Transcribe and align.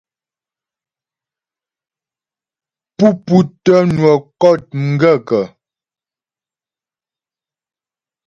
Pú 2.97 3.07
pútə́ 3.25 3.79
nwə 3.95 4.11
kɔ̂t 4.41 4.63
m 4.81 4.85
gaə̂kə́? 5.01 5.45